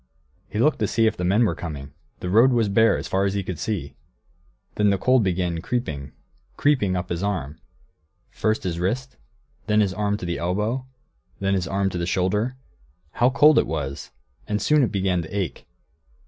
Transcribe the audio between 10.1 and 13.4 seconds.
to the elbow, then his arm to the shoulder; how